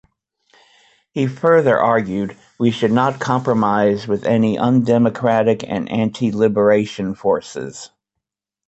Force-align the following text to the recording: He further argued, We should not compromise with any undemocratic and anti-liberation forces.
He 1.11 1.27
further 1.27 1.77
argued, 1.77 2.35
We 2.57 2.71
should 2.71 2.91
not 2.91 3.19
compromise 3.19 4.07
with 4.07 4.25
any 4.25 4.57
undemocratic 4.57 5.63
and 5.63 5.87
anti-liberation 5.91 7.13
forces. 7.13 7.91